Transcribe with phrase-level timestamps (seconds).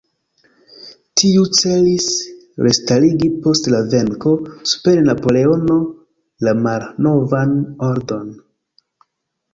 [1.21, 2.07] Tiu celis
[2.67, 4.33] restarigi post la venko
[4.71, 5.79] super Napoleono
[6.49, 7.55] la malnovan
[7.93, 8.37] ordon.